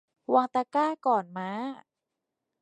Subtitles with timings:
[0.33, 1.49] วางตะกร้าก่อนม้า